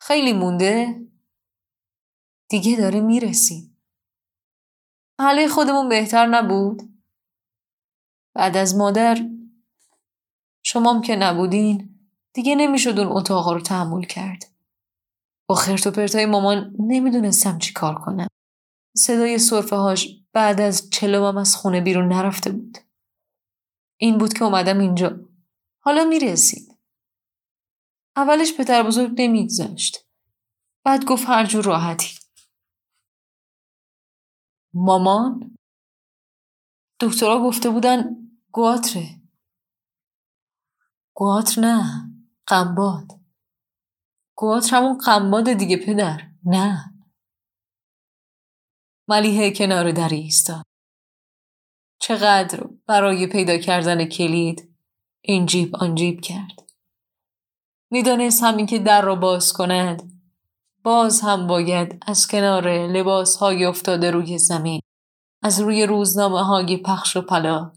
خیلی 0.00 0.32
مونده؟ 0.32 1.06
دیگه 2.50 2.76
داره 2.76 3.00
می‌رسیم. 3.00 3.78
حاله 5.20 5.48
خودمون 5.48 5.88
بهتر 5.88 6.26
نبود؟ 6.26 7.02
بعد 8.34 8.56
از 8.56 8.76
مادر 8.76 9.28
شمام 10.64 11.00
که 11.02 11.16
نبودین 11.16 11.98
دیگه 12.34 12.54
نمی‌شد 12.54 12.98
اون 12.98 13.16
اتاق 13.16 13.48
رو 13.48 13.60
تحمل 13.60 14.02
کرد. 14.02 14.44
با 15.48 15.54
خرت 15.54 15.86
و 15.86 15.90
پرتای 15.90 16.26
مامان 16.26 16.76
نمی‌دونستم 16.78 17.58
چی 17.58 17.72
کار 17.72 17.94
کنم. 17.94 18.28
صدای 18.96 19.38
صرفه 19.38 19.76
هاش 19.76 20.08
بعد 20.32 20.60
از 20.60 20.90
چلوم 20.90 21.36
از 21.36 21.56
خونه 21.56 21.80
بیرون 21.80 22.08
نرفته 22.08 22.50
بود. 22.50 22.78
این 24.00 24.18
بود 24.18 24.32
که 24.32 24.44
اومدم 24.44 24.78
اینجا. 24.78 25.20
حالا 25.80 26.04
می‌رسید. 26.04 26.67
اولش 28.18 28.56
پدر 28.58 28.82
بزرگ 28.82 29.10
نمیگذاشت. 29.18 30.06
بعد 30.84 31.04
گفت 31.04 31.24
هر 31.28 31.46
جور 31.46 31.64
راحتی. 31.64 32.18
مامان؟ 34.74 35.56
دکترها 37.00 37.48
گفته 37.48 37.70
بودن 37.70 38.16
گواتره. 38.52 39.22
گواتر 41.14 41.60
نه. 41.60 42.10
قنباد. 42.46 43.06
گواتر 44.36 44.76
همون 44.76 44.98
قنباد 44.98 45.52
دیگه 45.52 45.76
پدر. 45.76 46.30
نه 46.44 46.94
ملیحه 49.08 49.50
کنار 49.50 49.92
دری 49.92 50.16
ایستاد 50.16 50.64
چقدر 52.00 52.68
برای 52.86 53.26
پیدا 53.26 53.58
کردن 53.58 54.04
کلید 54.04 54.76
این 55.20 55.46
جیب 55.46 55.76
آن 55.76 55.94
جیب 55.94 56.20
کرد 56.20 56.67
می‌دانست 57.90 58.42
همین 58.42 58.66
که 58.66 58.78
در 58.78 59.02
را 59.02 59.14
باز 59.14 59.52
کند. 59.52 60.18
باز 60.84 61.20
هم 61.20 61.46
باید 61.46 62.02
از 62.06 62.26
کنار 62.26 62.86
لباس 62.86 63.36
های 63.36 63.64
افتاده 63.64 64.10
روی 64.10 64.38
زمین 64.38 64.80
از 65.42 65.60
روی 65.60 65.86
روزنامه 65.86 66.44
های 66.44 66.76
پخش 66.76 67.16
و 67.16 67.22
پلا 67.22 67.72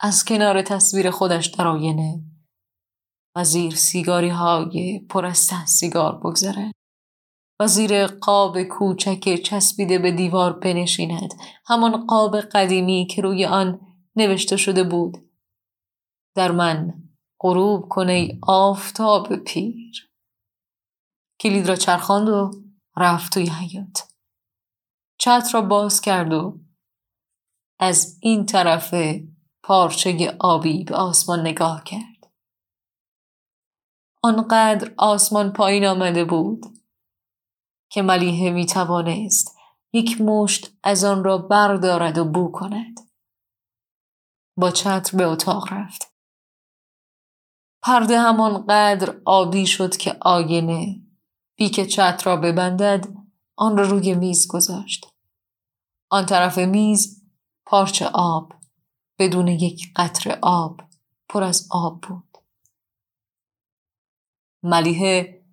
از 0.00 0.24
کنار 0.24 0.62
تصویر 0.62 1.10
خودش 1.10 1.46
در 1.46 1.66
آینه 1.66 2.20
و 3.36 3.44
زیر 3.44 3.74
سیگاری 3.74 4.28
های 4.28 4.98
پر 5.10 5.26
از 5.26 5.50
سیگار 5.66 6.18
بگذره 6.18 6.72
و 7.60 7.66
زیر 7.66 8.06
قاب 8.06 8.62
کوچک 8.62 9.34
چسبیده 9.34 9.98
به 9.98 10.12
دیوار 10.12 10.52
بنشیند. 10.52 11.34
همان 11.66 12.06
قاب 12.06 12.40
قدیمی 12.40 13.06
که 13.10 13.22
روی 13.22 13.46
آن 13.46 13.80
نوشته 14.16 14.56
شده 14.56 14.84
بود. 14.84 15.16
در 16.34 16.50
من 16.52 17.03
غروب 17.44 17.88
کنه 17.88 18.38
آفتاب 18.42 19.36
پیر 19.36 20.10
کلید 21.40 21.68
را 21.68 21.76
چرخاند 21.76 22.28
و 22.28 22.50
رفت 22.96 23.34
توی 23.34 23.48
حیات 23.48 24.08
چت 25.18 25.48
را 25.52 25.60
باز 25.60 26.00
کرد 26.00 26.32
و 26.32 26.60
از 27.78 28.18
این 28.22 28.46
طرف 28.46 28.94
پارچه 29.62 30.36
آبی 30.40 30.84
به 30.84 30.96
آسمان 30.96 31.40
نگاه 31.40 31.84
کرد 31.84 32.32
آنقدر 34.22 34.94
آسمان 34.96 35.52
پایین 35.52 35.86
آمده 35.86 36.24
بود 36.24 36.64
که 37.90 38.02
ملیحه 38.02 38.50
می 38.50 38.66
توانست 38.66 39.58
یک 39.92 40.20
مشت 40.20 40.76
از 40.82 41.04
آن 41.04 41.24
را 41.24 41.38
بردارد 41.38 42.18
و 42.18 42.24
بو 42.24 42.50
کند. 42.50 43.00
با 44.58 44.70
چتر 44.70 45.18
به 45.18 45.24
اتاق 45.24 45.72
رفت. 45.72 46.13
پرده 47.84 48.20
همانقدر 48.20 49.16
آبی 49.24 49.66
شد 49.66 49.96
که 49.96 50.16
آینه 50.20 51.00
که 51.74 51.86
چتر 51.86 52.24
را 52.24 52.36
ببندد 52.36 53.06
آن 53.56 53.76
را 53.76 53.88
روی 53.88 54.14
میز 54.14 54.48
گذاشت. 54.48 55.06
آن 56.10 56.26
طرف 56.26 56.58
میز 56.58 57.22
پارچه 57.66 58.06
آب 58.14 58.52
بدون 59.18 59.48
یک 59.48 59.92
قطر 59.96 60.38
آب 60.42 60.80
پر 61.28 61.42
از 61.42 61.68
آب 61.70 62.00
بود. 62.00 62.38
ملیحه 64.62 65.44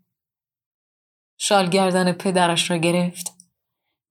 شال 1.38 1.70
گردن 1.70 2.12
پدرش 2.12 2.72
را 2.72 2.78
گرفت 2.78 3.34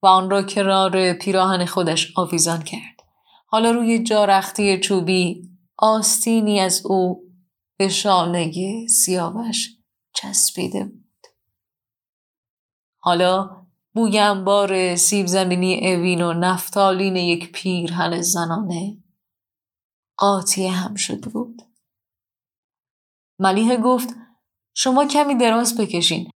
و 0.03 0.07
آن 0.07 0.29
را 0.29 0.43
کنار 0.43 1.13
پیراهن 1.13 1.65
خودش 1.65 2.13
آویزان 2.17 2.61
کرد. 2.61 3.03
حالا 3.45 3.71
روی 3.71 4.03
جارختی 4.03 4.79
چوبی 4.79 5.49
آستینی 5.77 6.59
از 6.59 6.85
او 6.85 7.30
به 7.81 7.89
شانه 7.89 8.87
سیاوش 8.87 9.77
چسبیده 10.15 10.83
بود. 10.85 11.27
حالا 13.03 13.65
بوی 13.95 14.19
انبار 14.19 14.95
سیب 14.95 15.25
زمینی 15.25 15.93
اوین 15.93 16.21
و 16.21 16.33
نفتالین 16.33 17.15
یک 17.15 17.51
پیرهن 17.51 18.21
زنانه 18.21 18.97
قاطی 20.17 20.67
هم 20.67 20.95
شده 20.95 21.29
بود. 21.29 21.61
ملیه 23.39 23.77
گفت 23.77 24.09
شما 24.75 25.05
کمی 25.05 25.35
دراز 25.35 25.77
بکشین 25.77 26.31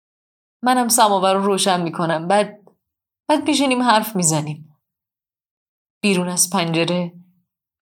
منم 0.63 0.88
سماور 0.88 1.34
رو 1.34 1.45
روشن 1.45 1.82
می‌کنم 1.82 2.27
بعد 2.27 2.60
بعد 3.29 3.45
پیشینیم 3.45 3.82
حرف 3.82 4.15
می‌زنیم 4.15 4.77
بیرون 6.01 6.29
از 6.29 6.49
پنجره 6.49 7.13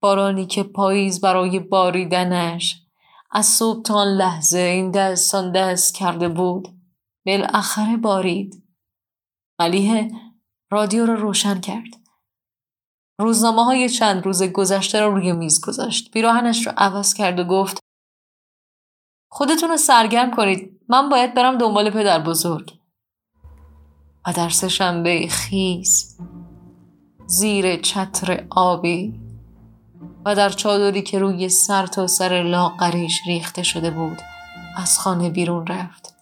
بارانی 0.01 0.45
که 0.45 0.63
پاییز 0.63 1.21
برای 1.21 1.59
باریدنش 1.59 2.82
از 3.33 3.45
صبح 3.45 3.81
تا 3.81 4.03
لحظه 4.03 4.57
این 4.57 4.91
دستان 4.91 5.51
دست 5.51 5.95
کرده 5.95 6.29
بود. 6.29 6.67
بالاخره 7.25 7.97
بارید. 7.97 8.63
ملیه 9.59 10.11
رادیو 10.71 11.05
را 11.05 11.13
روشن 11.13 11.59
کرد. 11.59 11.95
روزنامه 13.19 13.63
های 13.63 13.89
چند 13.89 14.25
روز 14.25 14.43
گذشته 14.43 14.99
را 14.99 15.07
روی 15.07 15.31
میز 15.31 15.65
گذاشت. 15.65 16.11
پیراهنش 16.11 16.67
را 16.67 16.73
عوض 16.77 17.13
کرد 17.13 17.39
و 17.39 17.43
گفت 17.43 17.79
خودتون 19.31 19.69
رو 19.69 19.77
سرگرم 19.77 20.31
کنید. 20.31 20.79
من 20.89 21.09
باید 21.09 21.33
برم 21.33 21.57
دنبال 21.57 21.89
پدر 21.89 22.19
بزرگ. 22.19 22.79
و 24.27 24.33
در 24.33 24.49
سهشنبه 24.49 25.27
خیز 25.27 26.17
زیر 27.27 27.81
چتر 27.81 28.47
آبی 28.49 29.22
و 30.25 30.35
در 30.35 30.49
چادری 30.49 31.01
که 31.01 31.19
روی 31.19 31.49
سر 31.49 31.87
تا 31.87 32.07
سر 32.07 32.43
لاغریش 32.43 33.21
ریخته 33.27 33.63
شده 33.63 33.91
بود 33.91 34.21
از 34.75 34.99
خانه 34.99 35.29
بیرون 35.29 35.67
رفت. 35.67 36.12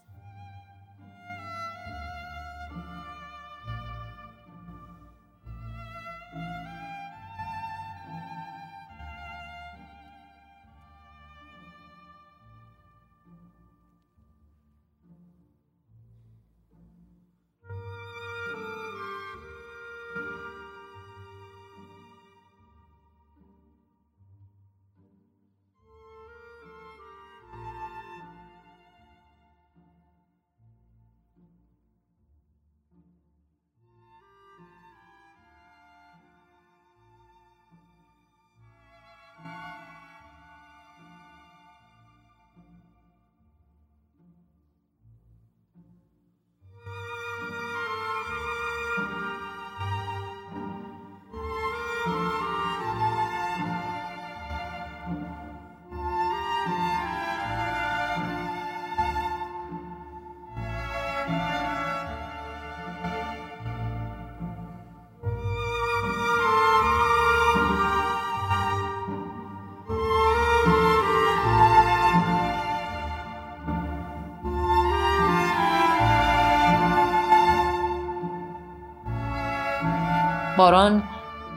باران 80.62 81.04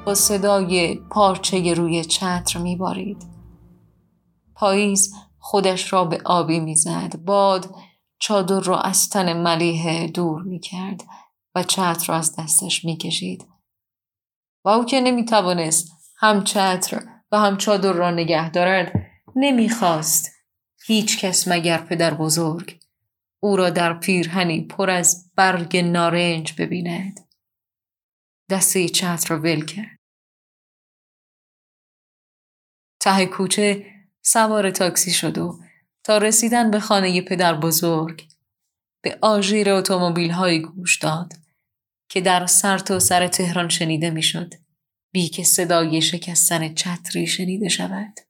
با 0.06 0.14
صدای 0.14 0.94
پارچه 0.94 1.74
روی 1.74 2.04
چتر 2.04 2.58
میبارید. 2.58 3.26
پاییز 4.54 5.14
خودش 5.38 5.92
را 5.92 6.04
به 6.04 6.20
آبی 6.24 6.60
می‌زد. 6.60 7.16
باد 7.16 7.74
چادر 8.18 8.60
را 8.60 8.80
از 8.80 9.08
تن 9.08 9.42
ملیه 9.42 10.06
دور 10.06 10.42
می‌کرد 10.42 11.02
و 11.54 11.62
چتر 11.62 12.06
را 12.06 12.14
از 12.14 12.36
دستش 12.38 12.84
می‌کشید. 12.84 13.46
و 14.64 14.68
او 14.68 14.84
که 14.84 15.00
نمی‌توانست 15.00 15.88
هم 16.18 16.44
چتر 16.44 17.02
و 17.32 17.38
هم 17.38 17.56
چادر 17.56 17.92
را 17.92 18.10
نگه 18.10 18.50
دارد 18.50 18.92
نمی‌خواست 19.36 20.30
هیچ 20.86 21.20
کس 21.20 21.48
مگر 21.48 21.78
پدر 21.78 22.14
بزرگ 22.14 22.78
او 23.40 23.56
را 23.56 23.70
در 23.70 23.94
پیرهنی 23.94 24.60
پر 24.60 24.90
از 24.90 25.30
برگ 25.36 25.76
نارنج 25.76 26.54
ببیند. 26.58 27.20
دسته 28.50 28.88
چتر 28.88 29.34
را 29.34 29.40
ول 29.40 29.64
کرد. 29.64 29.98
ته 33.00 33.26
کوچه 33.26 33.86
سوار 34.22 34.70
تاکسی 34.70 35.10
شد 35.10 35.38
و 35.38 35.60
تا 36.04 36.18
رسیدن 36.18 36.70
به 36.70 36.80
خانه 36.80 37.22
پدر 37.22 37.54
بزرگ 37.54 38.28
به 39.02 39.18
آژیر 39.22 39.70
اتومبیل 39.70 40.30
های 40.30 40.62
گوش 40.62 40.98
داد 40.98 41.32
که 42.08 42.20
در 42.20 42.46
سر 42.46 42.78
تا 42.78 42.98
سر 42.98 43.28
تهران 43.28 43.68
شنیده 43.68 44.10
می‌شد 44.10 44.54
بی 45.12 45.28
که 45.28 45.44
صدای 45.44 46.02
شکستن 46.02 46.74
چتری 46.74 47.26
شنیده 47.26 47.68
شود. 47.68 48.20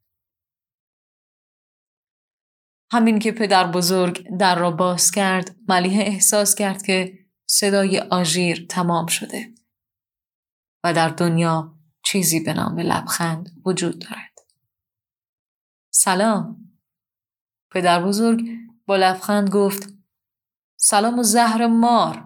همین 2.93 3.19
که 3.19 3.33
پدر 3.33 3.67
بزرگ 3.67 4.37
در 4.39 4.59
را 4.59 4.71
باز 4.71 5.11
کرد 5.11 5.57
ملیه 5.69 6.01
احساس 6.01 6.55
کرد 6.55 6.83
که 6.83 7.19
صدای 7.47 7.99
آژیر 7.99 8.67
تمام 8.69 9.07
شده 9.07 9.54
و 10.85 10.93
در 10.93 11.09
دنیا 11.09 11.75
چیزی 12.05 12.41
به 12.41 12.55
نام 12.55 12.79
لبخند 12.79 13.63
وجود 13.67 13.99
دارد. 13.99 14.39
سلام. 15.91 16.57
پدر 17.71 18.03
بزرگ 18.05 18.49
با 18.87 18.97
لبخند 18.97 19.51
گفت 19.51 19.95
سلام 20.77 21.19
و 21.19 21.23
زهر 21.23 21.67
مار. 21.67 22.25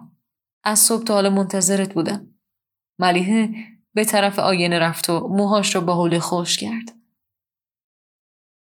از 0.63 0.79
صبح 0.79 1.03
تا 1.03 1.13
حال 1.13 1.29
منتظرت 1.29 1.93
بودم. 1.93 2.35
ملیحه 2.99 3.49
به 3.93 4.05
طرف 4.05 4.39
آینه 4.39 4.79
رفت 4.79 5.09
و 5.09 5.27
موهاش 5.27 5.75
را 5.75 5.81
با 5.81 5.95
حوله 5.95 6.19
خوش 6.19 6.57
کرد. 6.57 6.95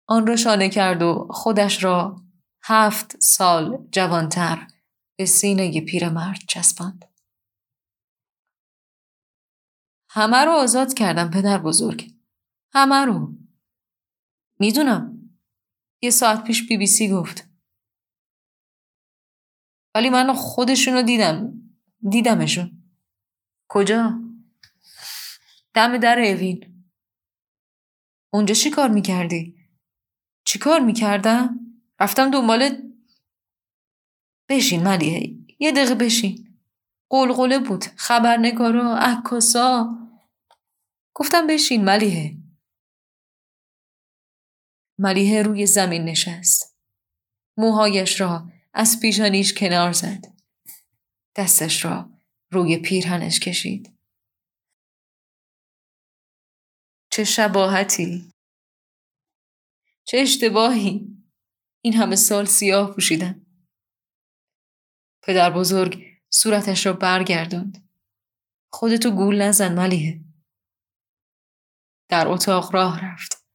آن 0.08 0.26
را 0.26 0.36
شانه 0.36 0.68
کرد 0.68 1.02
و 1.02 1.28
خودش 1.30 1.84
را 1.84 2.22
هفت 2.64 3.20
سال 3.20 3.88
جوانتر 3.92 4.66
به 5.18 5.26
سینه 5.26 5.80
پیرمرد 5.80 6.40
چسباند. 6.48 7.11
همه 10.14 10.44
رو 10.44 10.52
آزاد 10.52 10.94
کردم 10.94 11.30
پدر 11.30 11.58
بزرگ. 11.58 12.14
همه 12.72 13.04
رو. 13.04 13.34
می‌دونم. 14.60 15.30
یه 16.02 16.10
ساعت 16.10 16.44
پیش 16.44 16.68
بی 16.68 16.76
بی 16.76 16.86
سی 16.86 17.08
گفت. 17.08 17.48
ولی 19.94 20.10
من 20.10 20.32
خودشون 20.32 20.94
رو 20.94 21.02
دیدم. 21.02 21.52
دیدمشون. 22.10 22.92
کجا؟ 23.68 24.20
دم 25.74 25.98
در 25.98 26.18
اوین. 26.18 26.84
اونجا 28.32 28.54
چی 28.54 28.70
کار 28.70 28.88
می‌کردی؟ 28.88 29.68
چی 30.44 30.58
کار 30.58 30.80
می‌کردم؟ 30.80 31.60
رفتم 32.00 32.30
دنبال 32.30 32.92
بشین 34.48 34.82
ملیه 34.82 35.38
یه 35.58 35.72
دقیقه 35.72 35.94
بشین 35.94 36.58
قلقله 37.10 37.58
بود 37.58 37.84
خبرنگارا 37.84 38.96
عکاسا 38.96 40.01
گفتم 41.14 41.46
بشین 41.46 41.84
ملیه 41.84 42.36
ملیه 44.98 45.42
روی 45.42 45.66
زمین 45.66 46.04
نشست. 46.04 46.76
موهایش 47.56 48.20
را 48.20 48.52
از 48.74 49.00
پیشانیش 49.00 49.54
کنار 49.54 49.92
زد. 49.92 50.24
دستش 51.36 51.84
را 51.84 52.10
روی 52.50 52.78
پیرهنش 52.78 53.40
کشید. 53.40 53.98
چه 57.10 57.24
شباهتی. 57.24 58.32
چه 60.04 60.18
اشتباهی. 60.18 61.16
این 61.84 61.94
همه 61.94 62.16
سال 62.16 62.44
سیاه 62.44 62.94
پوشیدن 62.94 63.46
پدر 65.22 65.50
بزرگ 65.50 66.04
صورتش 66.30 66.86
را 66.86 66.92
برگرداند. 66.92 67.88
خودتو 68.72 69.10
گول 69.10 69.42
نزن 69.42 69.74
ملیه 69.74 70.20
در 72.12 72.28
اتاق 72.28 72.74
راه 72.74 73.04
رفت. 73.04 73.46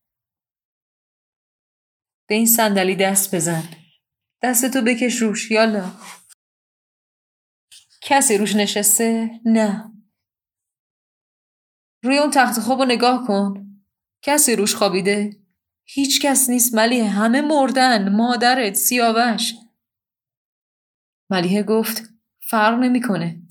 به 2.30 2.36
این 2.36 2.46
صندلی 2.46 2.96
دست 2.96 3.36
بزن. 3.36 3.64
دستتو 4.44 4.82
بکش 4.82 5.22
روش 5.22 5.52
یالا. 5.52 5.92
کسی 8.02 8.38
روش 8.38 8.56
نشسته؟ 8.56 9.30
نه. 9.46 9.94
روی 12.04 12.18
اون 12.18 12.32
تخت 12.32 12.60
خواب 12.60 12.82
نگاه 12.82 13.28
کن. 13.28 13.68
کسی 14.22 14.56
روش 14.56 14.76
خوابیده؟ 14.76 15.44
هیچ 15.86 16.22
کس 16.22 16.50
نیست. 16.50 16.76
ملیه 16.76 17.10
همه 17.10 17.42
مردن. 17.42 18.16
مادرت 18.16 18.74
سیاوش. 18.74 19.54
ملیه 21.30 21.64
گفت 21.64 22.04
فرق 22.50 22.80
نمی‌کنه. 22.80 23.42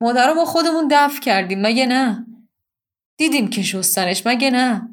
مادر 0.00 0.32
ما 0.32 0.44
خودمون 0.44 0.88
دفع 0.90 1.20
کردیم 1.20 1.62
مگه 1.62 1.86
نه؟ 1.86 2.26
دیدیم 3.20 3.48
که 3.48 3.62
شستنش 3.62 4.26
مگه 4.26 4.50
نه؟ 4.50 4.88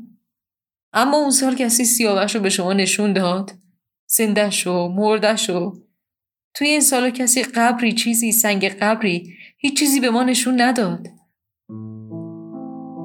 اما 0.93 1.17
اون 1.17 1.31
سال 1.31 1.55
کسی 1.55 1.85
سیاوش 1.85 2.35
رو 2.35 2.41
به 2.41 2.49
شما 2.49 2.73
نشون 2.73 3.13
داد. 3.13 3.51
زندش 4.09 4.67
و 4.67 4.87
مردش 4.87 5.49
و 5.49 5.73
توی 6.53 6.67
این 6.67 6.81
سال 6.81 7.09
کسی 7.09 7.43
قبری 7.43 7.93
چیزی 7.93 8.31
سنگ 8.31 8.65
قبری 8.65 9.33
هیچ 9.57 9.79
چیزی 9.79 9.99
به 9.99 10.09
ما 10.09 10.23
نشون 10.23 10.61
نداد. 10.61 11.07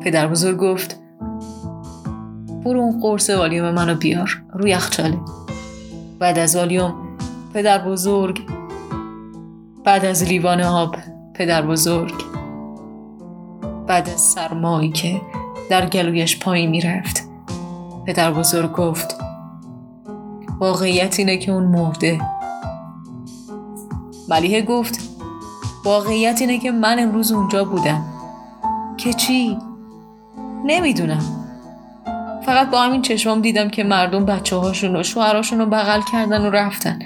پدر 0.04 0.28
بزرگ 0.28 0.58
گفت 0.58 1.00
برو 2.64 2.80
اون 2.80 3.00
قرص 3.00 3.30
والیوم 3.30 3.74
منو 3.74 3.94
بیار 3.94 4.42
روی 4.52 4.70
یخچاله 4.70 5.18
بعد 6.18 6.38
از 6.38 6.56
والیوم 6.56 7.18
پدر 7.54 7.78
بزرگ. 7.78 8.40
بعد 9.84 10.04
از 10.04 10.24
لیوان 10.24 10.60
آب 10.60 10.96
پدر 11.34 11.62
بزرگ. 11.62 12.31
بعد 13.86 14.08
از 14.08 14.20
سرمایی 14.20 14.90
که 14.90 15.20
در 15.70 15.86
گلویش 15.86 16.38
پایین 16.38 16.70
می‌رفت. 16.70 17.28
پدر 18.06 18.32
بزرگ 18.32 18.72
گفت 18.72 19.16
واقعیت 20.58 21.18
اینه 21.18 21.36
که 21.36 21.52
اون 21.52 21.64
مرده. 21.64 22.20
ملیه 24.28 24.62
گفت 24.62 25.00
واقعیت 25.84 26.40
اینه 26.40 26.58
که 26.58 26.70
من 26.70 26.98
امروز 26.98 27.32
اونجا 27.32 27.64
بودم. 27.64 28.04
که 28.96 29.12
چی؟ 29.12 29.58
نمی‌دونم. 30.64 31.22
فقط 32.46 32.70
با 32.70 32.82
همین 32.82 33.02
چشمام 33.02 33.40
دیدم 33.40 33.68
که 33.68 33.84
مردم 33.84 34.24
بچه 34.24 34.56
هاشون 34.56 34.96
و 34.96 35.02
شوهراشون 35.02 35.58
رو 35.58 35.66
بغل 35.66 36.00
کردن 36.12 36.46
و 36.46 36.50
رفتن. 36.50 36.98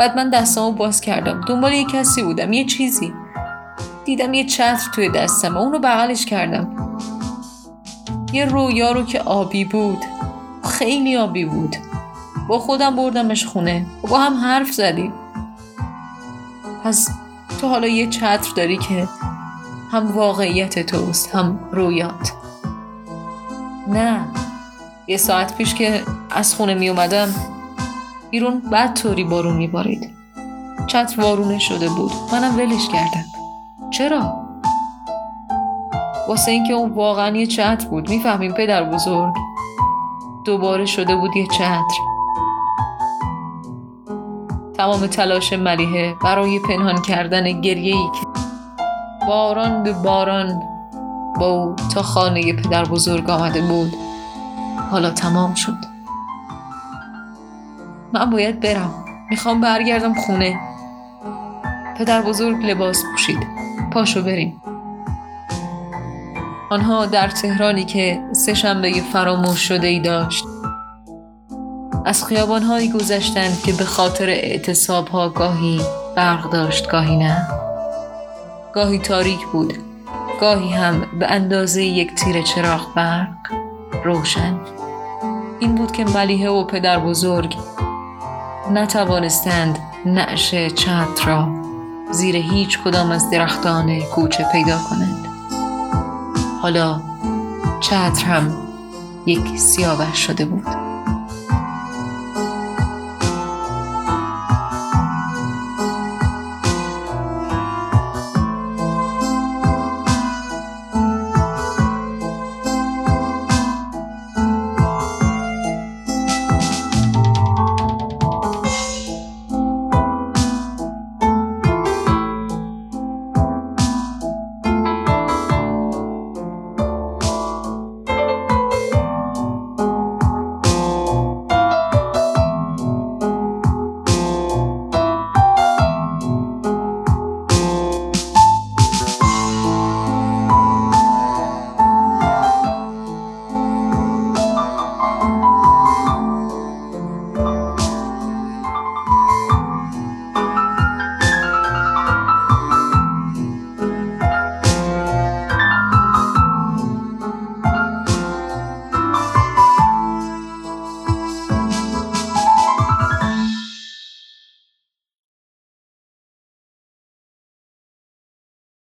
بعد 0.00 0.16
من 0.16 0.30
دستامو 0.30 0.72
باز 0.72 1.00
کردم. 1.00 1.40
دنبال 1.48 1.72
یه 1.72 1.84
کسی 1.84 2.22
بودم 2.22 2.52
یه 2.52 2.64
چیزی. 2.64 3.12
دیدم 4.04 4.34
یه 4.34 4.44
چتر 4.44 4.90
توی 4.94 5.08
دستم. 5.08 5.56
اونو 5.56 5.78
بغلش 5.78 6.26
کردم. 6.26 6.98
یه 8.32 8.44
رویا 8.44 8.92
رو 8.92 9.02
که 9.02 9.20
آبی 9.20 9.64
بود. 9.64 10.04
خیلی 10.64 11.16
آبی 11.16 11.44
بود. 11.44 11.76
با 12.48 12.58
خودم 12.58 12.96
بردمش 12.96 13.46
خونه. 13.46 13.86
و 14.04 14.06
با 14.06 14.18
هم 14.18 14.34
حرف 14.34 14.72
زدیم. 14.72 15.12
پس 16.84 17.08
تو 17.60 17.68
حالا 17.68 17.86
یه 17.86 18.06
چتر 18.06 18.52
داری 18.56 18.76
که 18.76 19.08
هم 19.92 20.12
واقعیت 20.12 20.86
توست 20.86 21.34
هم 21.34 21.58
رویات. 21.72 22.32
نه. 23.88 24.24
یه 25.06 25.16
ساعت 25.16 25.56
پیش 25.56 25.74
که 25.74 26.02
از 26.30 26.54
خونه 26.54 26.74
می 26.74 26.88
اومدم 26.88 27.34
بیرون 28.30 28.60
بد 28.60 28.94
طوری 28.94 29.24
بارون 29.24 29.56
می 29.56 29.66
بارید. 29.66 30.10
چتر 30.86 31.20
وارونه 31.20 31.58
شده 31.58 31.88
بود. 31.88 32.12
منم 32.32 32.56
ولش 32.56 32.88
کردم. 32.88 33.31
چرا؟ 33.92 34.42
واسه 36.28 36.50
اینکه 36.50 36.72
اون 36.72 36.90
واقعا 36.90 37.36
یه 37.36 37.46
چتر 37.46 37.88
بود. 37.88 38.10
می‌فهمیم 38.10 38.52
پدر 38.52 38.84
بزرگ 38.84 39.34
دوباره 40.44 40.86
شده 40.86 41.16
بود 41.16 41.36
یه 41.36 41.46
چتر. 41.46 41.98
تمام 44.76 45.06
تلاش 45.06 45.52
ملیحه 45.52 46.14
برای 46.24 46.58
پنهان 46.58 47.02
کردن 47.02 47.60
گریه 47.60 47.96
ای 47.96 48.10
که 48.20 48.26
باران 49.26 49.82
به 49.82 49.92
باران 49.92 50.62
با 51.40 51.46
او 51.46 51.76
تا 51.94 52.02
خانه 52.02 52.52
پدر 52.52 52.84
بزرگ 52.84 53.30
آمده 53.30 53.60
بود 53.60 53.92
حالا 54.90 55.10
تمام 55.10 55.54
شد. 55.54 55.78
من 58.12 58.30
باید 58.30 58.60
برم. 58.60 59.04
می‌خوام 59.30 59.60
برگردم 59.60 60.14
خونه. 60.14 60.60
پدر 61.98 62.22
بزرگ 62.22 62.66
لباس 62.66 63.02
پوشید. 63.12 63.61
پاشو 63.92 64.22
بریم. 64.22 64.62
آنها 66.70 67.06
در 67.06 67.28
تهرانی 67.28 67.84
که 67.84 68.20
سه 68.32 68.54
شنبه 68.54 68.92
فراموش 68.92 69.58
شده 69.58 69.86
ای 69.86 70.00
داشت. 70.00 70.44
از 72.04 72.24
خیابانهایی 72.24 72.88
گذشتند 72.88 73.62
که 73.62 73.72
به 73.72 73.84
خاطر 73.84 74.28
اعتصاب 74.28 75.08
ها 75.08 75.28
گاهی 75.28 75.80
برق 76.16 76.50
داشت 76.50 76.90
گاهی 76.90 77.16
نه. 77.16 77.48
گاهی 78.72 78.98
تاریک 78.98 79.46
بود 79.46 79.74
گاهی 80.40 80.68
هم 80.68 81.06
به 81.18 81.26
اندازه 81.26 81.82
یک 81.82 82.14
تیر 82.14 82.42
چراغ 82.42 82.94
برق 82.94 83.28
روشن. 84.04 84.60
این 85.60 85.74
بود 85.74 85.92
که 85.92 86.04
ملیحه 86.04 86.50
و 86.50 86.64
پدر 86.64 86.98
بزرگ 86.98 87.56
نتوانستند 88.70 89.78
نعش 90.06 90.54
چتر 90.54 91.26
را 91.26 91.71
زیر 92.12 92.36
هیچ 92.36 92.78
کدام 92.78 93.10
از 93.10 93.30
درختان 93.30 94.00
کوچه 94.00 94.44
پیدا 94.52 94.78
کنند. 94.78 95.26
حالا 96.62 97.00
چتر 97.80 98.24
هم 98.24 98.56
یک 99.26 99.58
سیاوش 99.58 100.18
شده 100.18 100.44
بود. 100.44 100.91